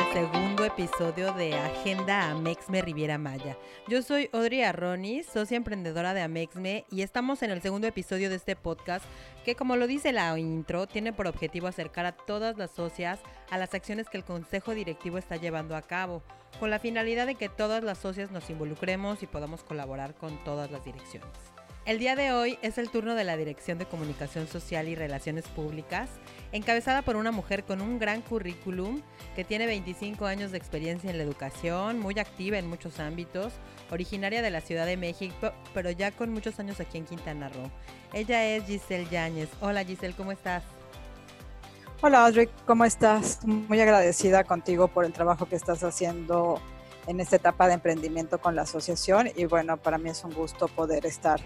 [0.00, 3.58] Al segundo episodio de Agenda Amexme Riviera Maya.
[3.86, 8.36] Yo soy Audrey Arronis, socia emprendedora de Amexme y estamos en el segundo episodio de
[8.36, 9.04] este podcast
[9.44, 13.58] que como lo dice la intro, tiene por objetivo acercar a todas las socias a
[13.58, 16.22] las acciones que el Consejo Directivo está llevando a cabo,
[16.58, 20.70] con la finalidad de que todas las socias nos involucremos y podamos colaborar con todas
[20.70, 21.59] las direcciones.
[21.90, 25.48] El día de hoy es el turno de la Dirección de Comunicación Social y Relaciones
[25.48, 26.08] Públicas,
[26.52, 29.02] encabezada por una mujer con un gran currículum
[29.34, 33.54] que tiene 25 años de experiencia en la educación, muy activa en muchos ámbitos,
[33.90, 37.68] originaria de la Ciudad de México, pero ya con muchos años aquí en Quintana Roo.
[38.12, 39.48] Ella es Giselle Yáñez.
[39.60, 40.62] Hola Giselle, ¿cómo estás?
[42.02, 43.44] Hola Audrey, ¿cómo estás?
[43.44, 46.62] Muy agradecida contigo por el trabajo que estás haciendo
[47.08, 50.68] en esta etapa de emprendimiento con la asociación y bueno, para mí es un gusto
[50.68, 51.40] poder estar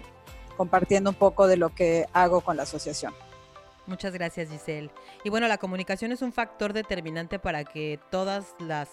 [0.55, 3.13] compartiendo un poco de lo que hago con la asociación.
[3.87, 4.89] Muchas gracias, Giselle.
[5.23, 8.89] Y bueno, la comunicación es un factor determinante para que todas las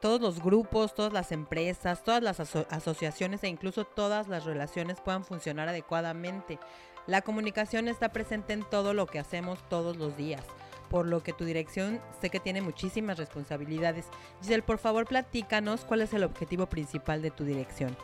[0.00, 5.24] todos los grupos, todas las empresas, todas las asociaciones e incluso todas las relaciones puedan
[5.24, 6.58] funcionar adecuadamente.
[7.06, 10.44] La comunicación está presente en todo lo que hacemos todos los días,
[10.90, 14.06] por lo que tu dirección sé que tiene muchísimas responsabilidades.
[14.42, 17.96] Giselle, por favor, platícanos cuál es el objetivo principal de tu dirección.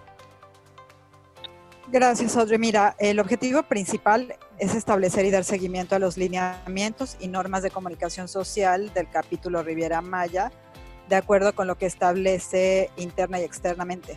[1.89, 2.59] Gracias, Audrey.
[2.59, 7.71] Mira, el objetivo principal es establecer y dar seguimiento a los lineamientos y normas de
[7.71, 10.53] comunicación social del capítulo Riviera Maya,
[11.09, 14.17] de acuerdo con lo que establece interna y externamente.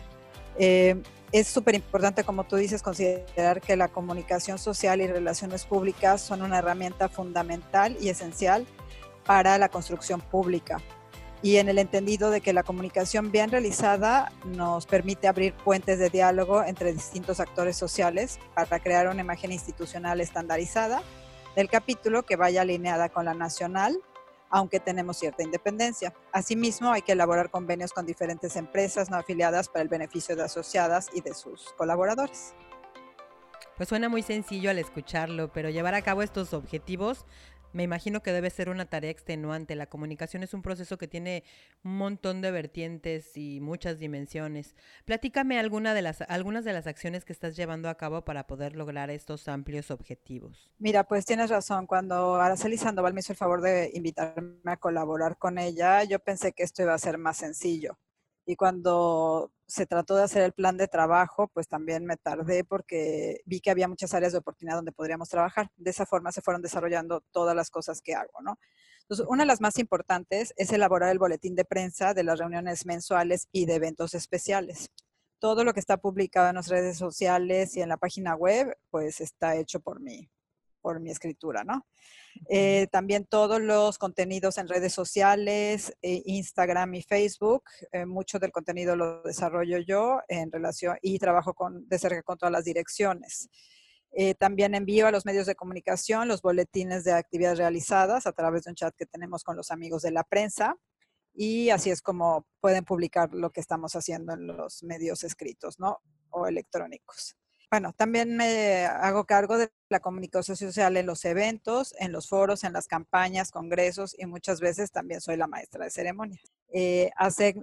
[0.58, 1.02] Eh,
[1.32, 6.42] es súper importante, como tú dices, considerar que la comunicación social y relaciones públicas son
[6.42, 8.64] una herramienta fundamental y esencial
[9.24, 10.80] para la construcción pública
[11.42, 16.10] y en el entendido de que la comunicación bien realizada nos permite abrir puentes de
[16.10, 21.02] diálogo entre distintos actores sociales para crear una imagen institucional estandarizada
[21.54, 23.98] del capítulo que vaya alineada con la nacional,
[24.50, 26.14] aunque tenemos cierta independencia.
[26.32, 31.08] Asimismo, hay que elaborar convenios con diferentes empresas no afiliadas para el beneficio de asociadas
[31.14, 32.54] y de sus colaboradores.
[33.76, 37.26] Pues suena muy sencillo al escucharlo, pero llevar a cabo estos objetivos
[37.72, 39.74] me imagino que debe ser una tarea extenuante.
[39.74, 41.44] La comunicación es un proceso que tiene
[41.84, 44.74] un montón de vertientes y muchas dimensiones.
[45.04, 45.94] Platícame alguna
[46.28, 50.70] algunas de las acciones que estás llevando a cabo para poder lograr estos amplios objetivos.
[50.78, 51.86] Mira, pues tienes razón.
[51.86, 56.52] Cuando Araceli Sandoval me hizo el favor de invitarme a colaborar con ella, yo pensé
[56.52, 57.98] que esto iba a ser más sencillo.
[58.46, 63.40] Y cuando se trató de hacer el plan de trabajo, pues también me tardé porque
[63.46, 65.70] vi que había muchas áreas de oportunidad donde podríamos trabajar.
[65.76, 68.58] De esa forma se fueron desarrollando todas las cosas que hago, ¿no?
[69.02, 72.86] Entonces, una de las más importantes es elaborar el boletín de prensa de las reuniones
[72.86, 74.90] mensuales y de eventos especiales.
[75.38, 79.20] Todo lo que está publicado en las redes sociales y en la página web, pues
[79.20, 80.28] está hecho por mí,
[80.86, 81.84] por mi escritura, ¿no?
[82.48, 87.64] Eh, también todos los contenidos en redes sociales, eh, Instagram y Facebook.
[87.90, 92.38] Eh, mucho del contenido lo desarrollo yo en relación y trabajo con, de cerca con
[92.38, 93.48] todas las direcciones.
[94.38, 98.70] también envío a los medios de comunicación los boletines de actividades realizadas a través de
[98.70, 100.76] un chat que tenemos con los amigos de la prensa.
[101.34, 105.98] Y así es como pueden publicar lo que estamos haciendo en los medios escritos, ¿no?
[106.30, 107.36] O electrónicos.
[107.68, 112.62] Bueno, también me hago cargo de la comunicación social en los eventos, en los foros,
[112.62, 116.40] en las campañas, congresos y muchas veces también soy la maestra de ceremonias.
[116.72, 117.10] Eh,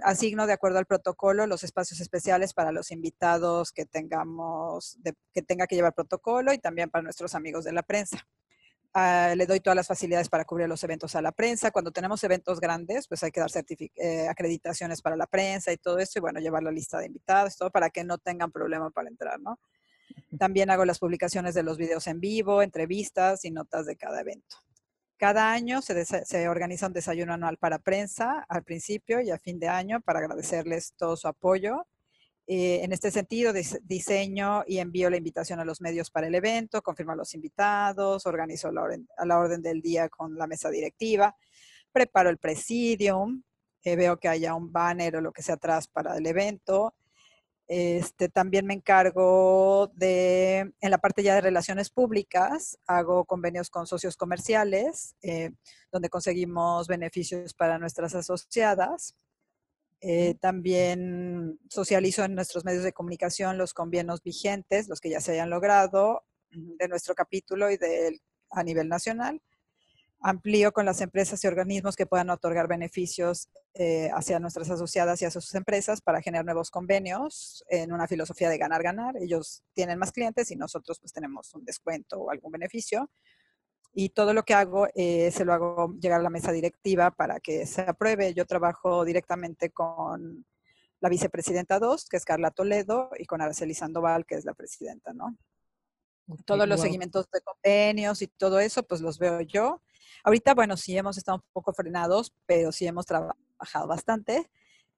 [0.03, 4.97] asigno de acuerdo al protocolo los espacios especiales para los invitados que tengamos,
[5.33, 8.27] que tenga que llevar protocolo y también para nuestros amigos de la prensa.
[8.93, 11.71] Ah, le doy todas las facilidades para cubrir los eventos a la prensa.
[11.71, 13.49] Cuando tenemos eventos grandes, pues hay que dar
[13.95, 17.57] eh, acreditaciones para la prensa y todo eso, y bueno, llevar la lista de invitados,
[17.57, 19.59] todo para que no tengan problema para entrar, ¿no?
[20.37, 24.57] También hago las publicaciones de los videos en vivo, entrevistas y notas de cada evento.
[25.17, 29.67] Cada año se, organiza un desayuno anual para prensa al principio y a fin de
[29.67, 31.87] año para agradecerles todo su apoyo.
[32.45, 33.53] Eh, en este sentido,
[33.83, 38.25] diseño y envío la invitación a los medios para el evento, confirmo a los invitados,
[38.25, 38.85] organizo la
[39.17, 41.37] a la orden del día con la mesa directiva,
[41.93, 43.43] preparo el presidium,
[43.83, 46.95] eh, veo que haya un banner o lo que sea atrás para el evento,
[47.67, 53.87] Este, también me encargo de, en la parte ya de relaciones públicas, hago convenios con
[53.87, 55.51] socios comerciales, eh,
[55.91, 59.15] donde conseguimos beneficios para nuestras asociadas.
[60.01, 65.31] Eh, también socializo en nuestros medios de comunicación los convenios vigentes, los que ya se
[65.31, 68.19] hayan logrado de nuestro capítulo y de,
[68.49, 69.41] a nivel nacional
[70.23, 75.25] amplío con las empresas y organismos que puedan otorgar beneficios eh, hacia nuestras asociadas y
[75.25, 79.17] hacia sus empresas para generar nuevos convenios en una filosofía de ganar-ganar.
[79.17, 83.11] Ellos tienen más clientes y nosotros pues tenemos un descuento o algún beneficio.
[83.93, 87.41] Y todo lo que hago eh, se lo hago llegar a la mesa directiva para
[87.41, 88.33] que se apruebe.
[88.33, 90.45] Yo trabajo directamente con
[91.01, 95.11] la vicepresidenta 2, que es Carla Toledo, y con Araceli Sandoval, que es la presidenta,
[95.13, 95.37] ¿no?
[96.45, 99.81] Todos los seguimientos de convenios y todo eso, pues los veo yo.
[100.23, 104.49] Ahorita, bueno, sí hemos estado un poco frenados, pero sí hemos trabajado bastante.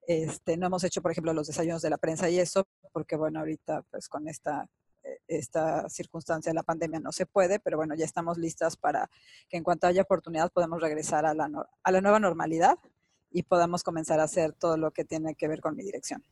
[0.06, 3.40] Este, no hemos hecho, por ejemplo, los desayunos de la prensa y eso, porque bueno,
[3.40, 4.68] ahorita pues con esta,
[5.02, 9.10] eh, esta circunstancia de la pandemia no se puede, pero bueno, ya estamos listas para
[9.48, 11.50] que en cuanto haya oportunidad podamos regresar a la,
[11.82, 12.78] a la nueva normalidad
[13.30, 16.22] y podamos comenzar a hacer todo lo que tiene que ver con mi dirección.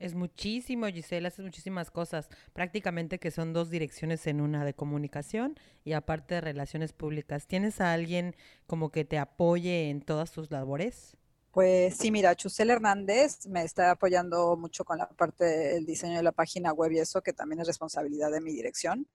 [0.00, 2.30] Es muchísimo, Gisela, haces muchísimas cosas.
[2.54, 7.46] Prácticamente que son dos direcciones en una de comunicación y aparte de relaciones públicas.
[7.46, 8.34] ¿Tienes a alguien
[8.66, 11.18] como que te apoye en todas tus labores?
[11.52, 16.22] Pues sí, mira, Chusel Hernández me está apoyando mucho con la parte del diseño de
[16.22, 19.06] la página web y eso, que también es responsabilidad de mi dirección.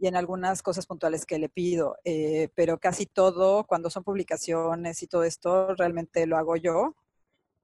[0.00, 5.04] Y en algunas cosas puntuales que le pido, eh, pero casi todo, cuando son publicaciones
[5.04, 6.96] y todo esto, realmente lo hago yo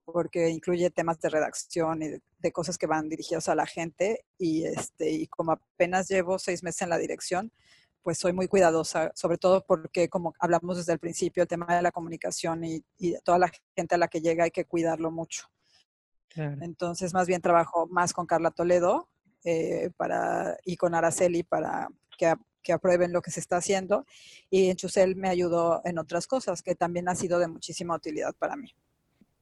[0.06, 4.24] porque incluye temas de redacción y de, cosas que van dirigidas a la gente.
[4.38, 7.52] Y, este, y como apenas llevo seis meses en la dirección,
[8.02, 11.82] pues soy muy cuidadosa, sobre todo porque como hablamos desde el principio, el tema de
[11.82, 15.48] la comunicación y, y toda la gente a la que llega hay que cuidarlo mucho.
[16.36, 19.08] Entonces, más bien trabajo más con Carla Toledo
[19.44, 21.88] eh, para, y con Araceli para
[22.18, 24.04] que, que, aprueben lo que se está haciendo.
[24.50, 28.34] Y en Chusel me ayudó en otras cosas que también ha sido de muchísima utilidad
[28.38, 28.74] para mí.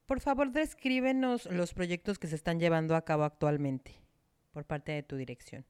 [0.05, 3.99] Por favor, descríbenos los proyectos que se están llevando a cabo actualmente
[4.53, 5.65] por parte de tu dirección.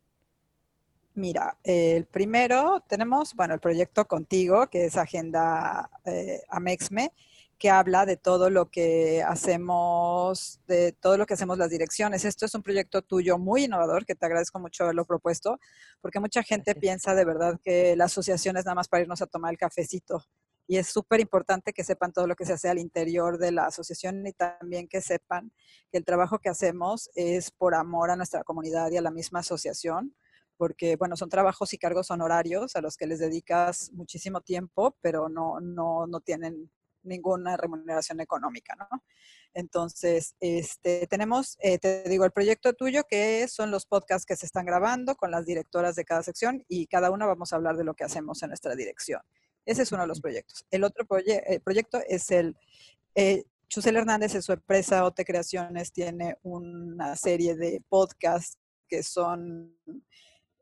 [1.13, 7.13] Mira, el primero tenemos, bueno, el proyecto contigo, que es Agenda eh, Amexme,
[7.57, 12.25] que habla de todo lo que hacemos, de todo lo que hacemos las direcciones.
[12.25, 15.57] Esto es un proyecto tuyo muy innovador, que te agradezco mucho haberlo propuesto,
[16.01, 19.27] porque mucha gente piensa de verdad que la asociación es nada más para irnos a
[19.27, 20.25] tomar el cafecito
[20.67, 23.67] y es súper importante que sepan todo lo que se hace al interior de la
[23.67, 25.51] asociación y también que sepan
[25.91, 29.39] que el trabajo que hacemos es por amor a nuestra comunidad y a la misma
[29.39, 30.15] asociación,
[30.57, 35.29] porque, bueno, son trabajos y cargos honorarios a los que les dedicas muchísimo tiempo, pero
[35.29, 36.71] no, no, no tienen
[37.03, 38.87] ninguna remuneración económica, ¿no?
[39.53, 44.45] Entonces, este, tenemos, eh, te digo, el proyecto tuyo, que son los podcasts que se
[44.45, 47.83] están grabando con las directoras de cada sección y cada una vamos a hablar de
[47.83, 49.21] lo que hacemos en nuestra dirección.
[49.65, 50.65] Ese es uno de los proyectos.
[50.71, 52.55] El otro eh, proyecto es el...
[53.15, 59.75] Eh, Chusel Hernández en su empresa OT Creaciones tiene una serie de podcasts que son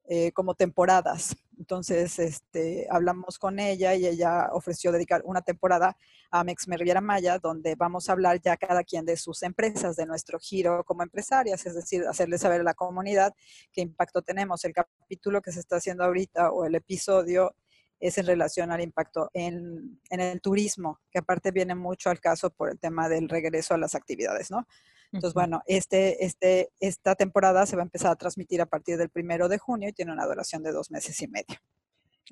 [0.05, 1.35] eh, como temporadas.
[1.57, 5.95] Entonces, este, hablamos con ella y ella ofreció dedicar una temporada
[6.29, 10.06] a Mex Riviera Maya, donde vamos a hablar ya cada quien de sus empresas, de
[10.06, 13.33] nuestro giro como empresarias, es decir, hacerle saber a la comunidad
[13.71, 14.65] qué impacto tenemos.
[14.65, 17.56] El capítulo que se está haciendo ahorita o el episodio
[18.04, 22.69] es en relación al impacto en, el turismo, que aparte viene mucho al caso por
[22.69, 24.68] el tema del regreso a las actividades, ¿no?
[25.14, 29.10] Entonces, bueno, este, este, esta temporada se va a empezar a transmitir a partir del
[29.10, 31.56] primero de junio y tiene una duración de dos meses y medio.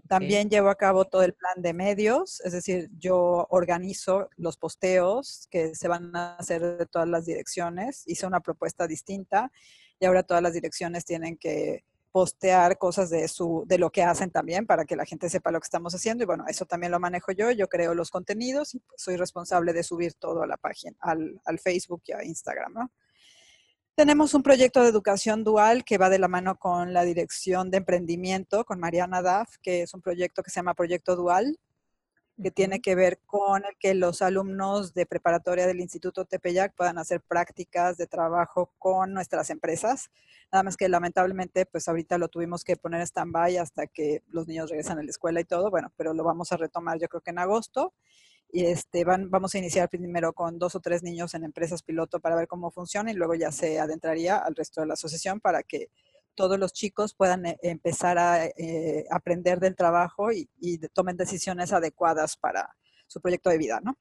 [0.10, 5.48] También llevo a cabo todo el plan de medios, es decir, yo organizo los posteos
[5.50, 8.04] que se van a hacer de todas las direcciones.
[8.08, 9.52] Hice una propuesta distinta
[10.00, 14.32] y ahora todas las direcciones tienen que postear cosas de, su, de lo que hacen
[14.32, 16.24] también para que la gente sepa lo que estamos haciendo.
[16.24, 17.52] Y bueno, eso también lo manejo yo.
[17.52, 21.42] Yo creo los contenidos y pues, soy responsable de subir todo a la página, al,
[21.46, 22.90] al Facebook y a Instagram.
[23.96, 27.78] Tenemos un proyecto de educación dual que va de la mano con la dirección de
[27.78, 31.60] emprendimiento, con Mariana Daff, que es un proyecto que se llama Proyecto Dual,
[32.42, 36.98] que tiene que ver con el que los alumnos de preparatoria del Instituto Tepeyac puedan
[36.98, 40.10] hacer prácticas de trabajo con nuestras empresas.
[40.52, 44.70] Nada más que lamentablemente, pues ahorita lo tuvimos que poner stand-by hasta que los niños
[44.70, 47.32] regresan a la escuela y todo, bueno, pero lo vamos a retomar yo creo que
[47.32, 47.94] en agosto.
[48.54, 52.20] Y este, van, vamos a iniciar primero con dos o tres niños en empresas piloto
[52.20, 55.64] para ver cómo funciona y luego ya se adentraría al resto de la asociación para
[55.64, 55.90] que
[56.36, 60.48] todos los chicos puedan eh, empezar a eh, aprender del trabajo y,
[60.94, 62.76] tomen decisiones adecuadas para
[63.08, 63.98] su proyecto de vida, ¿no?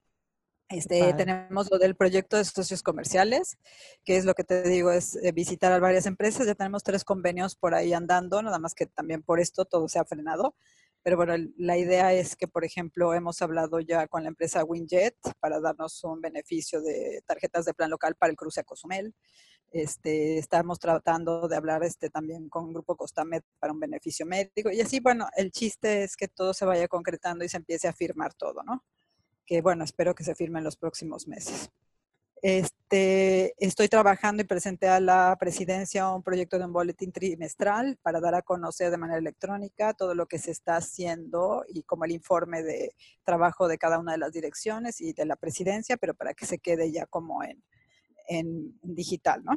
[0.68, 3.58] Este, tenemos lo del proyecto de socios comerciales,
[4.04, 6.46] que es lo que te digo, es eh, visitar a varias empresas.
[6.46, 9.98] Ya tenemos tres convenios por ahí andando, nada más que también por esto todo se
[9.98, 10.54] ha frenado.
[11.02, 15.16] Pero bueno, la idea es que, por ejemplo, hemos hablado ya con la empresa Winjet
[15.40, 19.14] para darnos un beneficio de tarjetas de plan local para el cruce a Cozumel.
[19.70, 24.70] Este, estamos tratando de hablar este, también con el Grupo Costamed para un beneficio médico.
[24.70, 27.92] Y así, bueno, el chiste es que todo se vaya concretando y se empiece a
[27.92, 28.84] firmar todo, ¿no?
[29.50, 31.70] que bueno, espero que se firme en los próximos meses.
[32.40, 38.20] Este, estoy trabajando y presenté a la presidencia un proyecto de un boletín trimestral para
[38.20, 42.12] dar a conocer de manera electrónica todo lo que se está haciendo y como el
[42.12, 46.32] informe de trabajo de cada una de las direcciones y de la presidencia, pero para
[46.32, 47.60] que se quede ya como en,
[48.30, 49.52] en digital, ¿no?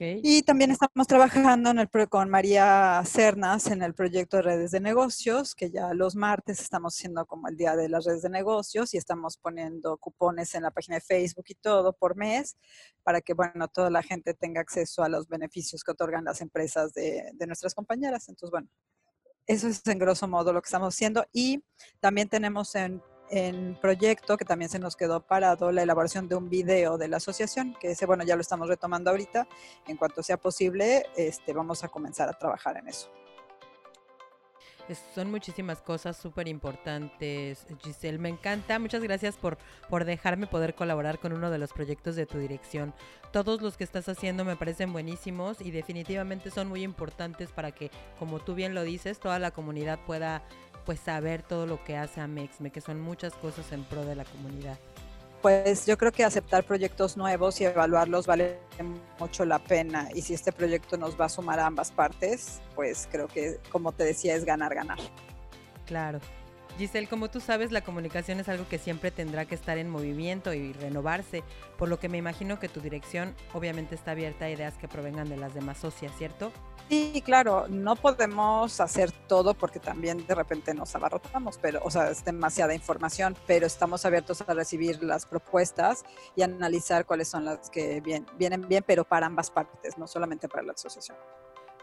[0.00, 4.80] Y también estamos trabajando en el, con María Cernas en el proyecto de redes de
[4.80, 8.94] negocios, que ya los martes estamos haciendo como el día de las redes de negocios
[8.94, 12.56] y estamos poniendo cupones en la página de Facebook y todo por mes
[13.02, 16.92] para que, bueno, toda la gente tenga acceso a los beneficios que otorgan las empresas
[16.92, 18.28] de, de nuestras compañeras.
[18.28, 18.68] Entonces, bueno,
[19.46, 21.24] eso es en grosso modo lo que estamos haciendo.
[21.32, 21.62] Y
[22.00, 23.00] también tenemos en
[23.34, 27.16] en proyecto que también se nos quedó parado la elaboración de un video de la
[27.16, 29.48] asociación, que ese, bueno, ya lo estamos retomando ahorita.
[29.88, 33.10] En cuanto sea posible, este, vamos a comenzar a trabajar en eso.
[35.16, 38.18] son muchísimas cosas súper importantes, Giselle.
[38.18, 38.78] Me encanta.
[38.78, 39.58] Muchas gracias por,
[39.90, 42.94] por dejarme poder colaborar con uno de los proyectos de tu dirección.
[43.32, 47.90] Todos los que estás haciendo me parecen buenísimos y definitivamente son muy importantes para que,
[48.16, 50.44] como tú bien lo dices, toda la comunidad pueda
[50.84, 54.24] pues saber todo lo que hace Amexme, que son muchas cosas en pro de la
[54.24, 54.78] comunidad.
[55.42, 58.58] Pues yo creo que aceptar proyectos nuevos y evaluarlos vale
[59.18, 60.08] mucho la pena.
[60.14, 63.92] Y si este proyecto nos va a sumar a ambas partes, pues creo que, como
[63.92, 64.98] te decía, es ganar, ganar.
[65.84, 66.20] Claro.
[66.76, 70.52] Giselle, como tú sabes, la comunicación es algo que siempre tendrá que estar en movimiento
[70.52, 71.44] y renovarse,
[71.78, 75.28] por lo que me imagino que tu dirección obviamente está abierta a ideas que provengan
[75.28, 76.52] de las demás socias, ¿cierto?
[76.88, 82.10] Sí, claro, no podemos hacer todo porque también de repente nos abarrotamos, pero, o sea,
[82.10, 86.04] es demasiada información, pero estamos abiertos a recibir las propuestas
[86.36, 90.62] y analizar cuáles son las que vienen bien, pero para ambas partes, no solamente para
[90.62, 91.16] la asociación.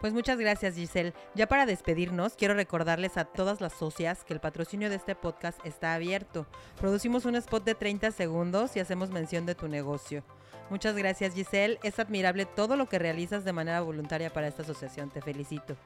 [0.01, 1.13] Pues muchas gracias Giselle.
[1.35, 5.63] Ya para despedirnos, quiero recordarles a todas las socias que el patrocinio de este podcast
[5.63, 6.47] está abierto.
[6.79, 10.23] Producimos un spot de 30 segundos y hacemos mención de tu negocio.
[10.71, 15.11] Muchas gracias Giselle, es admirable todo lo que realizas de manera voluntaria para esta asociación,
[15.11, 15.77] te felicito.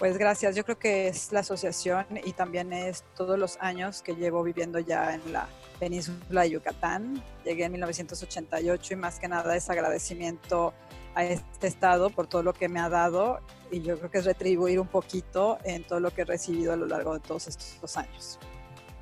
[0.00, 4.14] Pues gracias, yo creo que es la asociación y también es todos los años que
[4.14, 5.46] llevo viviendo ya en la
[5.78, 7.22] península de Yucatán.
[7.44, 10.72] Llegué en 1988 y más que nada es agradecimiento
[11.14, 13.40] a este estado por todo lo que me ha dado
[13.70, 16.76] y yo creo que es retribuir un poquito en todo lo que he recibido a
[16.76, 18.38] lo largo de todos estos años.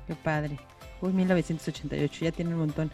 [0.05, 0.59] Qué padre.
[0.99, 2.91] Uy, 1988, ya tiene un montón.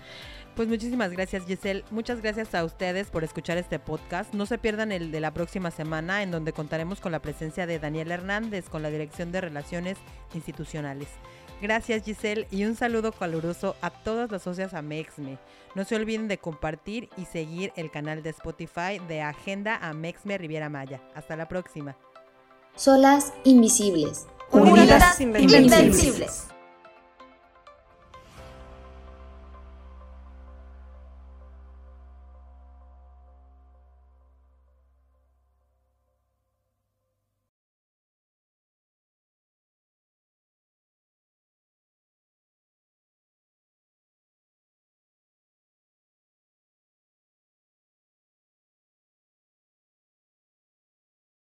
[0.56, 4.34] Pues muchísimas gracias Giselle, muchas gracias a ustedes por escuchar este podcast.
[4.34, 7.78] No se pierdan el de la próxima semana en donde contaremos con la presencia de
[7.78, 9.98] Daniel Hernández con la Dirección de Relaciones
[10.34, 11.10] Institucionales.
[11.62, 15.38] Gracias Giselle y un saludo caluroso a todas las socias Amexme.
[15.76, 20.70] No se olviden de compartir y seguir el canal de Spotify de Agenda Amexme Riviera
[20.70, 21.02] Maya.
[21.16, 21.98] Hasta la próxima.
[22.76, 24.26] Solas invisibles.
[24.52, 26.45] Unidas, invencibles.